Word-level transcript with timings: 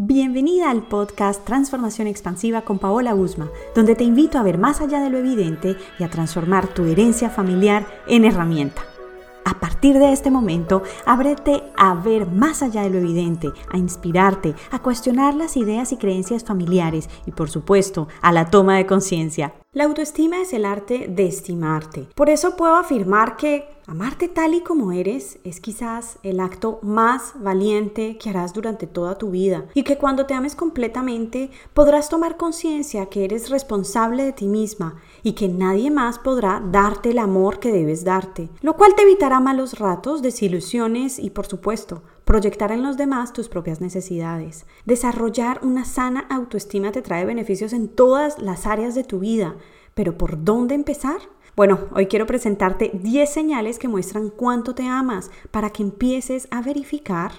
Bienvenida 0.00 0.70
al 0.70 0.84
podcast 0.86 1.44
Transformación 1.44 2.06
Expansiva 2.06 2.62
con 2.62 2.78
Paola 2.78 3.16
Usma, 3.16 3.50
donde 3.74 3.96
te 3.96 4.04
invito 4.04 4.38
a 4.38 4.44
ver 4.44 4.56
más 4.56 4.80
allá 4.80 5.00
de 5.00 5.10
lo 5.10 5.18
evidente 5.18 5.74
y 5.98 6.04
a 6.04 6.08
transformar 6.08 6.68
tu 6.68 6.84
herencia 6.84 7.30
familiar 7.30 7.84
en 8.06 8.24
herramienta. 8.24 8.80
A 9.44 9.58
partir 9.58 9.98
de 9.98 10.12
este 10.12 10.30
momento, 10.30 10.84
ábrete 11.04 11.64
a 11.76 11.94
ver 11.94 12.28
más 12.28 12.62
allá 12.62 12.82
de 12.82 12.90
lo 12.90 12.98
evidente, 12.98 13.48
a 13.72 13.76
inspirarte, 13.76 14.54
a 14.70 14.78
cuestionar 14.78 15.34
las 15.34 15.56
ideas 15.56 15.90
y 15.90 15.96
creencias 15.96 16.44
familiares 16.44 17.10
y, 17.26 17.32
por 17.32 17.50
supuesto, 17.50 18.06
a 18.22 18.30
la 18.30 18.50
toma 18.50 18.76
de 18.76 18.86
conciencia. 18.86 19.54
La 19.72 19.82
autoestima 19.82 20.40
es 20.40 20.52
el 20.52 20.64
arte 20.64 21.08
de 21.08 21.26
estimarte. 21.26 22.06
Por 22.14 22.30
eso 22.30 22.54
puedo 22.56 22.76
afirmar 22.76 23.36
que 23.36 23.66
Amarte 23.90 24.28
tal 24.28 24.52
y 24.52 24.60
como 24.60 24.92
eres 24.92 25.38
es 25.44 25.60
quizás 25.60 26.18
el 26.22 26.40
acto 26.40 26.78
más 26.82 27.32
valiente 27.36 28.18
que 28.18 28.28
harás 28.28 28.52
durante 28.52 28.86
toda 28.86 29.16
tu 29.16 29.30
vida 29.30 29.64
y 29.72 29.82
que 29.82 29.96
cuando 29.96 30.26
te 30.26 30.34
ames 30.34 30.54
completamente 30.54 31.50
podrás 31.72 32.10
tomar 32.10 32.36
conciencia 32.36 33.06
que 33.06 33.24
eres 33.24 33.48
responsable 33.48 34.24
de 34.24 34.34
ti 34.34 34.46
misma 34.46 34.96
y 35.22 35.32
que 35.32 35.48
nadie 35.48 35.90
más 35.90 36.18
podrá 36.18 36.62
darte 36.70 37.12
el 37.12 37.18
amor 37.18 37.60
que 37.60 37.72
debes 37.72 38.04
darte, 38.04 38.50
lo 38.60 38.76
cual 38.76 38.94
te 38.94 39.04
evitará 39.04 39.40
malos 39.40 39.78
ratos, 39.78 40.20
desilusiones 40.20 41.18
y 41.18 41.30
por 41.30 41.46
supuesto 41.46 42.02
proyectar 42.26 42.72
en 42.72 42.82
los 42.82 42.98
demás 42.98 43.32
tus 43.32 43.48
propias 43.48 43.80
necesidades. 43.80 44.66
Desarrollar 44.84 45.60
una 45.62 45.86
sana 45.86 46.26
autoestima 46.28 46.92
te 46.92 47.00
trae 47.00 47.24
beneficios 47.24 47.72
en 47.72 47.88
todas 47.88 48.38
las 48.38 48.66
áreas 48.66 48.94
de 48.94 49.04
tu 49.04 49.20
vida, 49.20 49.56
pero 49.94 50.18
¿por 50.18 50.44
dónde 50.44 50.74
empezar? 50.74 51.22
Bueno, 51.58 51.88
hoy 51.92 52.06
quiero 52.06 52.24
presentarte 52.24 52.92
10 52.94 53.28
señales 53.28 53.80
que 53.80 53.88
muestran 53.88 54.30
cuánto 54.30 54.76
te 54.76 54.86
amas 54.86 55.32
para 55.50 55.70
que 55.70 55.82
empieces 55.82 56.46
a 56.52 56.62
verificar 56.62 57.32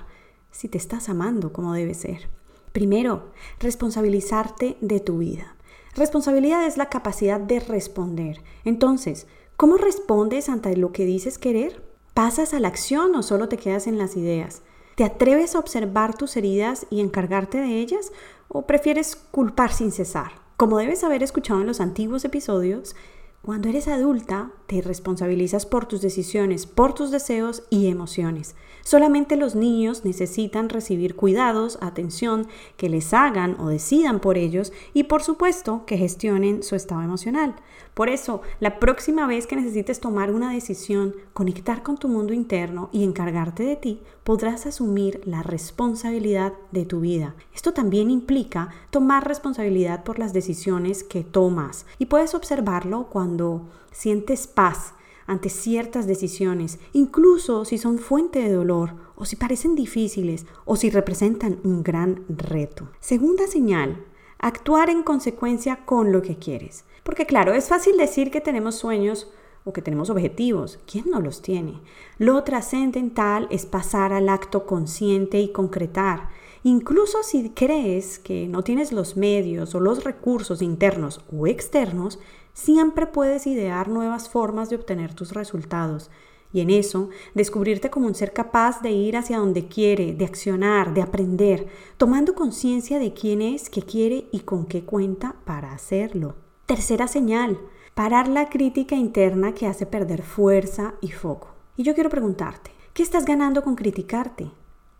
si 0.51 0.67
te 0.67 0.77
estás 0.77 1.07
amando 1.07 1.53
como 1.53 1.71
debe 1.71 1.93
ser. 1.93 2.27
Primero, 2.73 3.31
responsabilizarte 3.61 4.75
de 4.81 4.99
tu 4.99 5.19
vida. 5.19 5.55
Responsabilidad 5.95 6.67
es 6.67 6.75
la 6.75 6.89
capacidad 6.89 7.39
de 7.39 7.61
responder. 7.61 8.43
Entonces, 8.65 9.25
¿cómo 9.55 9.77
respondes 9.77 10.49
ante 10.49 10.75
lo 10.75 10.91
que 10.91 11.05
dices 11.05 11.37
querer? 11.37 11.81
¿Pasas 12.13 12.53
a 12.53 12.59
la 12.59 12.67
acción 12.67 13.15
o 13.15 13.23
solo 13.23 13.47
te 13.47 13.55
quedas 13.55 13.87
en 13.87 13.97
las 13.97 14.17
ideas? 14.17 14.63
¿Te 14.95 15.05
atreves 15.05 15.55
a 15.55 15.59
observar 15.59 16.17
tus 16.17 16.35
heridas 16.35 16.87
y 16.89 16.99
encargarte 16.99 17.57
de 17.57 17.79
ellas 17.79 18.11
o 18.49 18.63
prefieres 18.63 19.15
culpar 19.15 19.71
sin 19.71 19.93
cesar? 19.93 20.33
Como 20.57 20.77
debes 20.77 21.05
haber 21.05 21.23
escuchado 21.23 21.61
en 21.61 21.67
los 21.67 21.79
antiguos 21.79 22.25
episodios, 22.25 22.97
cuando 23.41 23.69
eres 23.69 23.87
adulta, 23.87 24.51
te 24.67 24.81
responsabilizas 24.81 25.65
por 25.65 25.85
tus 25.85 26.01
decisiones, 26.01 26.65
por 26.65 26.93
tus 26.93 27.09
deseos 27.09 27.63
y 27.69 27.87
emociones. 27.87 28.55
Solamente 28.83 29.37
los 29.37 29.55
niños 29.55 30.03
necesitan 30.03 30.69
recibir 30.69 31.15
cuidados, 31.15 31.77
atención, 31.81 32.47
que 32.75 32.89
les 32.89 33.13
hagan 33.13 33.55
o 33.59 33.69
decidan 33.69 34.19
por 34.19 34.37
ellos 34.37 34.73
y 34.93 35.03
por 35.05 35.23
supuesto 35.23 35.85
que 35.85 35.97
gestionen 35.97 36.63
su 36.63 36.75
estado 36.75 37.01
emocional. 37.01 37.55
Por 37.93 38.09
eso, 38.09 38.41
la 38.59 38.79
próxima 38.79 39.25
vez 39.25 39.47
que 39.47 39.55
necesites 39.55 39.99
tomar 39.99 40.31
una 40.31 40.53
decisión, 40.53 41.15
conectar 41.33 41.83
con 41.83 41.97
tu 41.97 42.07
mundo 42.07 42.33
interno 42.33 42.89
y 42.91 43.03
encargarte 43.03 43.63
de 43.63 43.75
ti, 43.75 44.01
podrás 44.23 44.65
asumir 44.65 45.21
la 45.25 45.43
responsabilidad 45.43 46.53
de 46.71 46.85
tu 46.85 46.99
vida. 46.99 47.35
Esto 47.53 47.73
también 47.73 48.11
implica 48.11 48.69
tomar 48.89 49.27
responsabilidad 49.27 50.03
por 50.03 50.19
las 50.19 50.33
decisiones 50.33 51.03
que 51.03 51.23
tomas 51.23 51.85
y 51.97 52.05
puedes 52.05 52.35
observarlo 52.35 53.09
cuando 53.29 53.69
sientes 53.91 54.47
paz 54.47 54.95
ante 55.27 55.49
ciertas 55.49 56.07
decisiones, 56.07 56.79
incluso 56.93 57.63
si 57.63 57.77
son 57.77 57.99
fuente 57.99 58.39
de 58.39 58.51
dolor 58.51 58.95
o 59.15 59.25
si 59.25 59.35
parecen 59.35 59.75
difíciles 59.75 60.47
o 60.65 60.75
si 60.75 60.89
representan 60.89 61.59
un 61.63 61.83
gran 61.83 62.25
reto. 62.27 62.89
Segunda 62.99 63.45
señal, 63.45 64.03
actuar 64.39 64.89
en 64.89 65.03
consecuencia 65.03 65.85
con 65.85 66.11
lo 66.11 66.23
que 66.23 66.37
quieres. 66.37 66.85
Porque 67.03 67.27
claro, 67.27 67.53
es 67.53 67.67
fácil 67.67 67.97
decir 67.97 68.31
que 68.31 68.41
tenemos 68.41 68.73
sueños 68.73 69.29
o 69.63 69.73
que 69.73 69.83
tenemos 69.83 70.09
objetivos. 70.09 70.79
¿Quién 70.91 71.11
no 71.11 71.21
los 71.21 71.43
tiene? 71.43 71.79
Lo 72.17 72.43
trascendental 72.43 73.47
es 73.51 73.67
pasar 73.67 74.11
al 74.11 74.27
acto 74.27 74.65
consciente 74.65 75.39
y 75.39 75.51
concretar. 75.51 76.29
Incluso 76.63 77.21
si 77.21 77.51
crees 77.51 78.17
que 78.17 78.47
no 78.47 78.63
tienes 78.63 78.91
los 78.91 79.15
medios 79.15 79.75
o 79.75 79.79
los 79.79 80.03
recursos 80.03 80.63
internos 80.63 81.23
o 81.31 81.45
externos, 81.45 82.19
Siempre 82.59 83.07
puedes 83.07 83.47
idear 83.47 83.87
nuevas 83.87 84.27
formas 84.27 84.69
de 84.69 84.75
obtener 84.75 85.13
tus 85.13 85.31
resultados 85.31 86.11
y 86.51 86.59
en 86.59 86.69
eso 86.69 87.07
descubrirte 87.33 87.89
como 87.89 88.05
un 88.05 88.15
ser 88.15 88.33
capaz 88.33 88.81
de 88.81 88.91
ir 88.91 89.15
hacia 89.15 89.37
donde 89.37 89.69
quiere, 89.69 90.13
de 90.13 90.25
accionar, 90.25 90.93
de 90.93 91.01
aprender, 91.01 91.67
tomando 91.95 92.35
conciencia 92.35 92.99
de 92.99 93.13
quién 93.13 93.41
es, 93.41 93.69
qué 93.69 93.81
quiere 93.83 94.27
y 94.33 94.41
con 94.41 94.65
qué 94.65 94.83
cuenta 94.83 95.37
para 95.45 95.71
hacerlo. 95.71 96.35
Tercera 96.65 97.07
señal, 97.07 97.57
parar 97.93 98.27
la 98.27 98.49
crítica 98.49 98.97
interna 98.97 99.53
que 99.53 99.65
hace 99.65 99.85
perder 99.85 100.21
fuerza 100.21 100.95
y 100.99 101.11
foco. 101.11 101.55
Y 101.77 101.83
yo 101.83 101.93
quiero 101.95 102.09
preguntarte, 102.09 102.71
¿qué 102.91 103.03
estás 103.03 103.23
ganando 103.23 103.63
con 103.63 103.75
criticarte? 103.75 104.51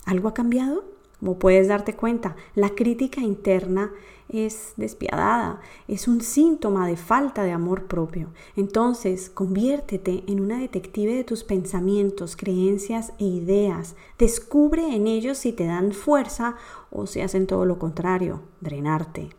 ¿Algo 0.06 0.30
ha 0.30 0.34
cambiado? 0.34 0.86
Como 1.20 1.38
puedes 1.38 1.68
darte 1.68 1.96
cuenta, 1.96 2.36
la 2.56 2.70
crítica 2.70 3.22
interna 3.22 3.92
es 4.30 4.74
despiadada, 4.78 5.60
es 5.88 6.08
un 6.08 6.22
síntoma 6.22 6.88
de 6.88 6.96
falta 6.96 7.44
de 7.44 7.52
amor 7.52 7.88
propio. 7.88 8.30
Entonces, 8.56 9.30
conviértete 9.30 10.24
en 10.28 10.40
una 10.40 10.60
detective 10.60 11.16
de 11.16 11.24
tus 11.24 11.44
pensamientos, 11.44 12.36
creencias 12.36 13.12
e 13.20 13.26
ideas. 13.26 13.96
Descubre 14.18 14.96
en 14.96 15.08
ellos 15.08 15.40
si 15.40 15.52
te 15.52 15.66
dan 15.66 15.92
fuerza 15.92 16.56
o 16.92 17.08
si 17.08 17.22
hacen 17.22 17.48
todo 17.48 17.66
lo 17.66 17.80
contrario, 17.80 18.42
drenarte. 18.62 19.30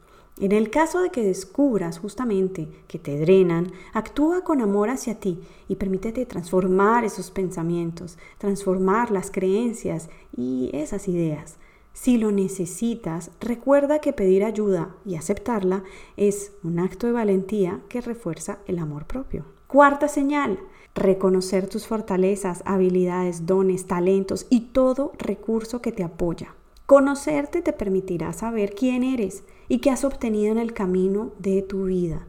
En 0.41 0.53
el 0.53 0.71
caso 0.71 1.03
de 1.03 1.11
que 1.11 1.23
descubras 1.23 1.99
justamente 1.99 2.67
que 2.89 2.99
te 2.99 3.19
drenan, 3.19 3.73
actúa 3.93 4.43
con 4.43 4.63
amor 4.63 4.89
hacia 4.89 5.21
ti 5.21 5.39
y 5.69 5.77
permítete 5.77 6.25
transformar 6.25 7.05
esos 7.05 7.31
pensamientos, 7.31 8.17
transformar 8.39 9.11
las 9.11 9.31
creencias 9.31 10.09
y 10.35 10.71
esas 10.73 11.09
ideas. 11.09 11.59
Si 12.03 12.17
lo 12.17 12.33
necesitas, 12.33 13.31
recuerda 13.41 13.99
que 13.99 14.15
pedir 14.15 14.43
ayuda 14.43 14.97
y 15.05 15.17
aceptarla 15.17 15.85
es 16.17 16.53
un 16.65 16.79
acto 16.79 17.07
de 17.07 17.13
valentía 17.13 17.83
que 17.91 18.01
refuerza 18.01 18.61
el 18.67 18.79
amor 18.79 19.05
propio. 19.05 19.45
Cuarta 19.67 20.09
señal, 20.09 20.61
reconocer 20.95 21.69
tus 21.69 21.87
fortalezas, 21.87 22.63
habilidades, 22.65 23.45
dones, 23.45 23.87
talentos 23.87 24.47
y 24.49 24.61
todo 24.73 25.13
recurso 25.19 25.83
que 25.83 25.93
te 25.93 26.03
apoya. 26.03 26.55
Conocerte 26.87 27.61
te 27.61 27.75
permitirá 27.75 28.33
saber 28.33 28.75
quién 28.75 29.03
eres 29.03 29.45
y 29.69 29.81
qué 29.81 29.91
has 29.91 30.03
obtenido 30.03 30.53
en 30.53 30.59
el 30.59 30.73
camino 30.73 31.33
de 31.39 31.61
tu 31.61 31.85
vida. 31.85 32.27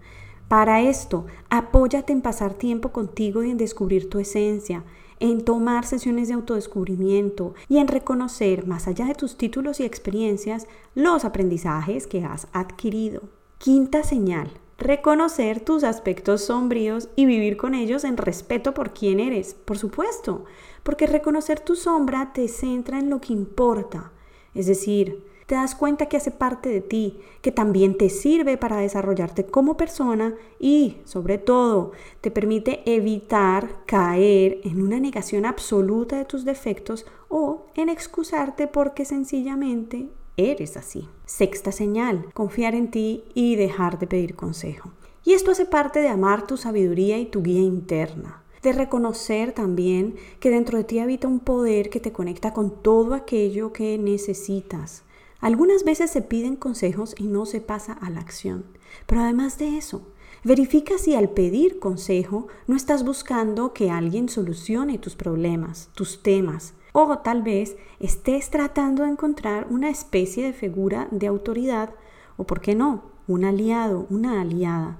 Para 0.49 0.81
esto, 0.81 1.27
apóyate 1.49 2.11
en 2.11 2.21
pasar 2.21 2.55
tiempo 2.55 2.91
contigo 2.91 3.41
y 3.41 3.51
en 3.51 3.57
descubrir 3.57 4.09
tu 4.09 4.19
esencia, 4.19 4.83
en 5.21 5.45
tomar 5.45 5.85
sesiones 5.85 6.27
de 6.27 6.33
autodescubrimiento 6.33 7.53
y 7.69 7.77
en 7.77 7.87
reconocer, 7.87 8.67
más 8.67 8.87
allá 8.87 9.05
de 9.05 9.15
tus 9.15 9.37
títulos 9.37 9.79
y 9.79 9.83
experiencias, 9.83 10.67
los 10.95 11.23
aprendizajes 11.23 12.07
que 12.07 12.25
has 12.25 12.47
adquirido. 12.51 13.21
Quinta 13.59 14.03
señal, 14.03 14.49
reconocer 14.79 15.61
tus 15.61 15.83
aspectos 15.83 16.45
sombríos 16.45 17.07
y 17.15 17.25
vivir 17.25 17.55
con 17.55 17.75
ellos 17.75 18.03
en 18.03 18.17
respeto 18.17 18.73
por 18.73 18.93
quién 18.93 19.19
eres, 19.19 19.53
por 19.53 19.77
supuesto, 19.77 20.45
porque 20.81 21.05
reconocer 21.05 21.59
tu 21.59 21.75
sombra 21.75 22.33
te 22.33 22.47
centra 22.47 22.97
en 22.97 23.11
lo 23.11 23.21
que 23.21 23.33
importa, 23.33 24.11
es 24.55 24.65
decir, 24.65 25.23
te 25.51 25.55
das 25.55 25.75
cuenta 25.75 26.05
que 26.05 26.15
hace 26.15 26.31
parte 26.31 26.69
de 26.69 26.79
ti, 26.79 27.19
que 27.41 27.51
también 27.51 27.97
te 27.97 28.09
sirve 28.09 28.57
para 28.57 28.77
desarrollarte 28.77 29.45
como 29.45 29.75
persona 29.75 30.33
y, 30.61 30.99
sobre 31.03 31.39
todo, 31.39 31.91
te 32.21 32.31
permite 32.31 32.81
evitar 32.85 33.83
caer 33.85 34.61
en 34.63 34.81
una 34.81 35.01
negación 35.01 35.45
absoluta 35.45 36.15
de 36.15 36.23
tus 36.23 36.45
defectos 36.45 37.05
o 37.27 37.65
en 37.75 37.89
excusarte 37.89 38.67
porque 38.67 39.03
sencillamente 39.03 40.07
eres 40.37 40.77
así. 40.77 41.09
Sexta 41.25 41.73
señal, 41.73 42.27
confiar 42.33 42.73
en 42.73 42.89
ti 42.89 43.25
y 43.33 43.57
dejar 43.57 43.99
de 43.99 44.07
pedir 44.07 44.37
consejo. 44.37 44.91
Y 45.25 45.33
esto 45.33 45.51
hace 45.51 45.65
parte 45.65 45.99
de 45.99 46.07
amar 46.07 46.47
tu 46.47 46.55
sabiduría 46.55 47.19
y 47.19 47.25
tu 47.25 47.43
guía 47.43 47.59
interna 47.59 48.37
de 48.63 48.71
reconocer 48.71 49.51
también 49.53 50.15
que 50.39 50.51
dentro 50.51 50.77
de 50.77 50.83
ti 50.83 50.99
habita 50.99 51.27
un 51.27 51.39
poder 51.39 51.89
que 51.89 51.99
te 51.99 52.11
conecta 52.11 52.53
con 52.53 52.81
todo 52.83 53.15
aquello 53.15 53.73
que 53.73 53.97
necesitas, 53.97 55.03
algunas 55.41 55.83
veces 55.83 56.11
se 56.11 56.21
piden 56.21 56.55
consejos 56.55 57.15
y 57.17 57.25
no 57.25 57.45
se 57.45 57.59
pasa 57.59 57.93
a 57.93 58.09
la 58.09 58.21
acción. 58.21 58.63
Pero 59.05 59.21
además 59.21 59.57
de 59.57 59.77
eso, 59.77 60.07
verifica 60.43 60.97
si 60.97 61.15
al 61.15 61.29
pedir 61.29 61.79
consejo 61.79 62.47
no 62.67 62.75
estás 62.75 63.03
buscando 63.03 63.73
que 63.73 63.91
alguien 63.91 64.29
solucione 64.29 64.99
tus 64.99 65.15
problemas, 65.15 65.89
tus 65.93 66.23
temas, 66.23 66.73
o 66.93 67.17
tal 67.19 67.41
vez 67.41 67.75
estés 67.99 68.49
tratando 68.49 69.03
de 69.03 69.09
encontrar 69.09 69.67
una 69.69 69.89
especie 69.89 70.45
de 70.45 70.53
figura 70.53 71.07
de 71.11 71.27
autoridad 71.27 71.91
o, 72.37 72.45
por 72.45 72.61
qué 72.61 72.75
no, 72.75 73.03
un 73.27 73.45
aliado, 73.45 74.07
una 74.09 74.41
aliada. 74.41 74.97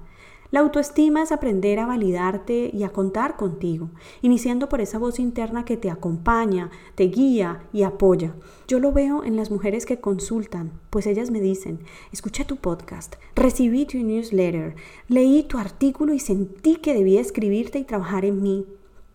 La 0.52 0.60
autoestima 0.60 1.22
es 1.22 1.32
aprender 1.32 1.78
a 1.78 1.86
validarte 1.86 2.70
y 2.74 2.82
a 2.82 2.90
contar 2.90 3.36
contigo, 3.38 3.88
iniciando 4.20 4.68
por 4.68 4.82
esa 4.82 4.98
voz 4.98 5.18
interna 5.18 5.64
que 5.64 5.78
te 5.78 5.90
acompaña, 5.90 6.70
te 6.94 7.04
guía 7.04 7.62
y 7.72 7.84
apoya. 7.84 8.34
Yo 8.68 8.78
lo 8.78 8.92
veo 8.92 9.24
en 9.24 9.34
las 9.34 9.50
mujeres 9.50 9.86
que 9.86 9.98
consultan, 9.98 10.70
pues 10.90 11.06
ellas 11.06 11.30
me 11.30 11.40
dicen, 11.40 11.78
escuché 12.12 12.44
tu 12.44 12.56
podcast, 12.56 13.14
recibí 13.34 13.86
tu 13.86 13.96
newsletter, 13.96 14.74
leí 15.08 15.42
tu 15.44 15.56
artículo 15.56 16.12
y 16.12 16.18
sentí 16.18 16.76
que 16.76 16.92
debía 16.92 17.22
escribirte 17.22 17.78
y 17.78 17.84
trabajar 17.84 18.26
en 18.26 18.42
mí. 18.42 18.66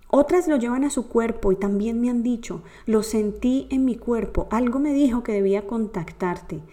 Otras 0.10 0.48
lo 0.48 0.58
llevan 0.58 0.86
a 0.86 0.90
su 0.90 1.08
cuerpo 1.08 1.52
y 1.52 1.56
también 1.56 2.02
me 2.02 2.10
han 2.10 2.24
dicho, 2.24 2.64
lo 2.88 3.04
sentí 3.04 3.68
en 3.70 3.86
mi 3.86 3.96
cuerpo, 3.96 4.48
algo 4.50 4.80
me 4.80 4.92
dijo 4.92 5.22
que 5.22 5.34
debía 5.34 5.68
contactarte. 5.68 6.64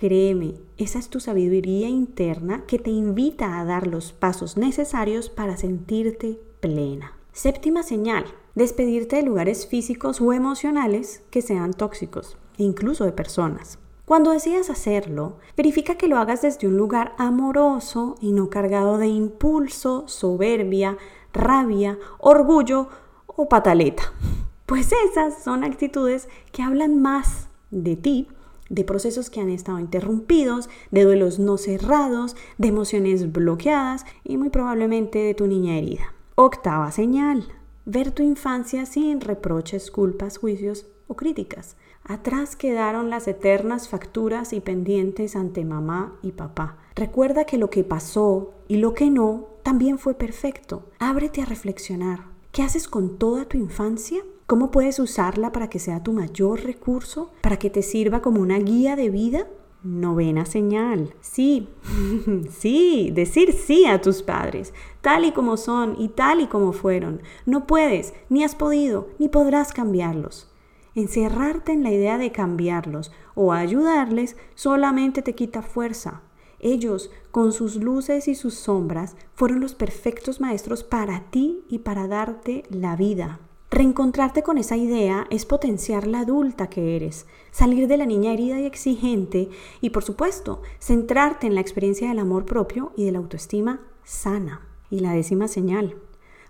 Créeme, 0.00 0.54
esa 0.78 0.98
es 0.98 1.10
tu 1.10 1.20
sabiduría 1.20 1.86
interna 1.86 2.64
que 2.66 2.78
te 2.78 2.88
invita 2.88 3.60
a 3.60 3.66
dar 3.66 3.86
los 3.86 4.14
pasos 4.14 4.56
necesarios 4.56 5.28
para 5.28 5.58
sentirte 5.58 6.40
plena. 6.60 7.18
Séptima 7.32 7.82
señal, 7.82 8.24
despedirte 8.54 9.16
de 9.16 9.24
lugares 9.24 9.66
físicos 9.66 10.22
o 10.22 10.32
emocionales 10.32 11.22
que 11.30 11.42
sean 11.42 11.74
tóxicos, 11.74 12.38
incluso 12.56 13.04
de 13.04 13.12
personas. 13.12 13.78
Cuando 14.06 14.30
decidas 14.30 14.70
hacerlo, 14.70 15.36
verifica 15.54 15.96
que 15.96 16.08
lo 16.08 16.16
hagas 16.16 16.40
desde 16.40 16.66
un 16.66 16.78
lugar 16.78 17.12
amoroso 17.18 18.14
y 18.22 18.32
no 18.32 18.48
cargado 18.48 18.96
de 18.96 19.08
impulso, 19.08 20.08
soberbia, 20.08 20.96
rabia, 21.34 21.98
orgullo 22.18 22.88
o 23.26 23.50
pataleta. 23.50 24.14
Pues 24.64 24.92
esas 24.92 25.42
son 25.42 25.64
actitudes 25.64 26.28
que 26.52 26.62
hablan 26.62 27.02
más 27.02 27.48
de 27.72 27.96
ti 27.96 28.28
de 28.70 28.84
procesos 28.84 29.28
que 29.28 29.40
han 29.40 29.50
estado 29.50 29.78
interrumpidos, 29.78 30.70
de 30.90 31.04
duelos 31.04 31.38
no 31.38 31.58
cerrados, 31.58 32.36
de 32.56 32.68
emociones 32.68 33.30
bloqueadas 33.30 34.06
y 34.24 34.38
muy 34.38 34.48
probablemente 34.48 35.18
de 35.18 35.34
tu 35.34 35.46
niña 35.46 35.76
herida. 35.76 36.14
Octava 36.36 36.90
señal, 36.90 37.44
ver 37.84 38.12
tu 38.12 38.22
infancia 38.22 38.86
sin 38.86 39.20
reproches, 39.20 39.90
culpas, 39.90 40.38
juicios 40.38 40.86
o 41.06 41.16
críticas. 41.16 41.76
Atrás 42.04 42.56
quedaron 42.56 43.10
las 43.10 43.28
eternas 43.28 43.88
facturas 43.88 44.52
y 44.52 44.60
pendientes 44.60 45.36
ante 45.36 45.64
mamá 45.64 46.16
y 46.22 46.32
papá. 46.32 46.78
Recuerda 46.94 47.44
que 47.44 47.58
lo 47.58 47.68
que 47.68 47.84
pasó 47.84 48.54
y 48.68 48.78
lo 48.78 48.94
que 48.94 49.10
no 49.10 49.48
también 49.62 49.98
fue 49.98 50.14
perfecto. 50.14 50.84
Ábrete 50.98 51.42
a 51.42 51.44
reflexionar. 51.44 52.24
¿Qué 52.52 52.62
haces 52.62 52.88
con 52.88 53.18
toda 53.18 53.44
tu 53.44 53.58
infancia? 53.58 54.22
¿Cómo 54.50 54.72
puedes 54.72 54.98
usarla 54.98 55.52
para 55.52 55.70
que 55.70 55.78
sea 55.78 56.02
tu 56.02 56.12
mayor 56.12 56.64
recurso? 56.64 57.30
¿Para 57.40 57.56
que 57.56 57.70
te 57.70 57.82
sirva 57.82 58.20
como 58.20 58.40
una 58.40 58.58
guía 58.58 58.96
de 58.96 59.08
vida? 59.08 59.46
Novena 59.84 60.44
señal. 60.44 61.14
Sí, 61.20 61.68
sí, 62.50 63.12
decir 63.14 63.52
sí 63.52 63.86
a 63.86 64.00
tus 64.00 64.24
padres, 64.24 64.74
tal 65.02 65.24
y 65.24 65.30
como 65.30 65.56
son 65.56 65.94
y 66.00 66.08
tal 66.08 66.40
y 66.40 66.48
como 66.48 66.72
fueron. 66.72 67.22
No 67.46 67.68
puedes, 67.68 68.12
ni 68.28 68.42
has 68.42 68.56
podido, 68.56 69.10
ni 69.20 69.28
podrás 69.28 69.72
cambiarlos. 69.72 70.50
Encerrarte 70.96 71.70
en 71.70 71.84
la 71.84 71.92
idea 71.92 72.18
de 72.18 72.32
cambiarlos 72.32 73.12
o 73.36 73.52
ayudarles 73.52 74.36
solamente 74.56 75.22
te 75.22 75.36
quita 75.36 75.62
fuerza. 75.62 76.22
Ellos, 76.58 77.12
con 77.30 77.52
sus 77.52 77.76
luces 77.76 78.26
y 78.26 78.34
sus 78.34 78.54
sombras, 78.54 79.14
fueron 79.32 79.60
los 79.60 79.76
perfectos 79.76 80.40
maestros 80.40 80.82
para 80.82 81.30
ti 81.30 81.62
y 81.68 81.78
para 81.78 82.08
darte 82.08 82.64
la 82.68 82.96
vida. 82.96 83.38
Reencontrarte 83.70 84.42
con 84.42 84.58
esa 84.58 84.76
idea 84.76 85.28
es 85.30 85.46
potenciar 85.46 86.08
la 86.08 86.20
adulta 86.20 86.68
que 86.68 86.96
eres, 86.96 87.26
salir 87.52 87.86
de 87.86 87.96
la 87.96 88.04
niña 88.04 88.32
herida 88.32 88.58
y 88.58 88.66
exigente 88.66 89.48
y 89.80 89.90
por 89.90 90.02
supuesto 90.02 90.60
centrarte 90.80 91.46
en 91.46 91.54
la 91.54 91.60
experiencia 91.60 92.08
del 92.08 92.18
amor 92.18 92.46
propio 92.46 92.92
y 92.96 93.04
de 93.04 93.12
la 93.12 93.18
autoestima 93.18 93.80
sana. 94.02 94.66
Y 94.90 94.98
la 94.98 95.12
décima 95.12 95.46
señal, 95.46 95.94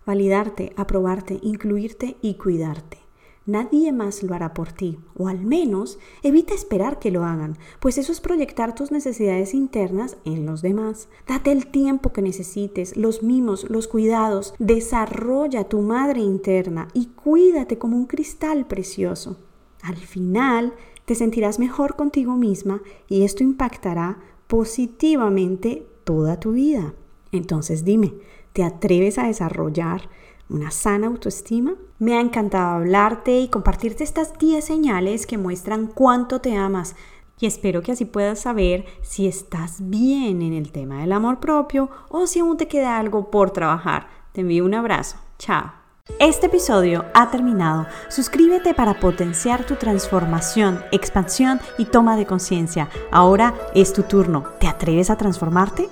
validarte, 0.06 0.72
aprobarte, 0.76 1.38
incluirte 1.42 2.16
y 2.22 2.36
cuidarte. 2.36 3.09
Nadie 3.46 3.90
más 3.90 4.22
lo 4.22 4.34
hará 4.34 4.52
por 4.52 4.70
ti, 4.70 4.98
o 5.16 5.26
al 5.26 5.40
menos 5.40 5.98
evita 6.22 6.54
esperar 6.54 6.98
que 6.98 7.10
lo 7.10 7.24
hagan, 7.24 7.56
pues 7.80 7.96
eso 7.96 8.12
es 8.12 8.20
proyectar 8.20 8.74
tus 8.74 8.92
necesidades 8.92 9.54
internas 9.54 10.18
en 10.24 10.44
los 10.44 10.60
demás. 10.60 11.08
Date 11.26 11.50
el 11.50 11.66
tiempo 11.66 12.12
que 12.12 12.20
necesites, 12.20 12.96
los 12.96 13.22
mimos, 13.22 13.68
los 13.70 13.88
cuidados, 13.88 14.54
desarrolla 14.58 15.64
tu 15.64 15.80
madre 15.80 16.20
interna 16.20 16.88
y 16.92 17.06
cuídate 17.06 17.78
como 17.78 17.96
un 17.96 18.06
cristal 18.06 18.66
precioso. 18.66 19.38
Al 19.82 19.96
final 19.96 20.74
te 21.06 21.14
sentirás 21.14 21.58
mejor 21.58 21.96
contigo 21.96 22.36
misma 22.36 22.82
y 23.08 23.22
esto 23.22 23.42
impactará 23.42 24.18
positivamente 24.46 25.86
toda 26.04 26.38
tu 26.38 26.52
vida. 26.52 26.94
Entonces 27.32 27.84
dime, 27.84 28.14
¿te 28.52 28.64
atreves 28.64 29.18
a 29.18 29.26
desarrollar 29.26 30.10
una 30.50 30.70
sana 30.70 31.06
autoestima. 31.06 31.74
Me 31.98 32.16
ha 32.16 32.20
encantado 32.20 32.76
hablarte 32.76 33.40
y 33.40 33.48
compartirte 33.48 34.04
estas 34.04 34.38
10 34.38 34.64
señales 34.64 35.26
que 35.26 35.38
muestran 35.38 35.86
cuánto 35.86 36.40
te 36.40 36.56
amas 36.56 36.94
y 37.40 37.46
espero 37.46 37.82
que 37.82 37.92
así 37.92 38.04
puedas 38.04 38.40
saber 38.40 38.84
si 39.00 39.26
estás 39.26 39.78
bien 39.80 40.42
en 40.42 40.52
el 40.52 40.70
tema 40.70 41.00
del 41.00 41.12
amor 41.12 41.40
propio 41.40 41.88
o 42.10 42.26
si 42.26 42.40
aún 42.40 42.58
te 42.58 42.68
queda 42.68 42.98
algo 42.98 43.30
por 43.30 43.50
trabajar. 43.50 44.08
Te 44.32 44.42
envío 44.42 44.64
un 44.64 44.74
abrazo. 44.74 45.16
Chao. 45.38 45.72
Este 46.18 46.46
episodio 46.46 47.06
ha 47.14 47.30
terminado. 47.30 47.86
Suscríbete 48.08 48.74
para 48.74 49.00
potenciar 49.00 49.64
tu 49.64 49.76
transformación, 49.76 50.80
expansión 50.92 51.60
y 51.78 51.86
toma 51.86 52.16
de 52.16 52.26
conciencia. 52.26 52.90
Ahora 53.10 53.54
es 53.74 53.92
tu 53.92 54.02
turno. 54.02 54.44
¿Te 54.58 54.66
atreves 54.66 55.08
a 55.08 55.16
transformarte? 55.16 55.88